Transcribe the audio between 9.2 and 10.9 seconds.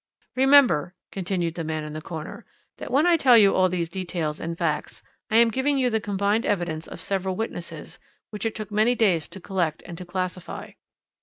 to collect and to classify.